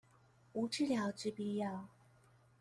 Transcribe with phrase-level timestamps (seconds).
[0.53, 1.87] 無治療之必要